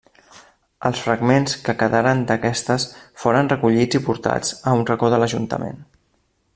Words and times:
Els 0.87 1.01
fragments 1.07 1.53
que 1.67 1.75
quedaren 1.81 2.23
d'aquestes 2.31 2.87
foren 3.25 3.53
recollits 3.53 3.99
i 4.01 4.05
portats 4.09 4.57
a 4.71 4.75
un 4.81 4.85
racó 4.93 5.13
de 5.15 5.21
l'Ajuntament. 5.25 5.79